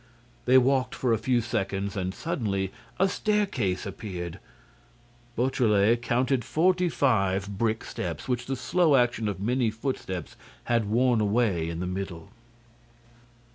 [0.45, 4.39] They walked for a few seconds and, suddenly, a staircase appeared.
[5.35, 11.21] Beautrelet counted forty five brick steps, which the slow action of many footsteps had worn
[11.21, 12.29] away in the middle.